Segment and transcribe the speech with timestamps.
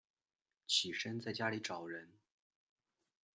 [0.65, 2.09] 起身在家里找人